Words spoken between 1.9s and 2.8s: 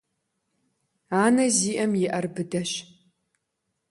и Iэр быдэщ.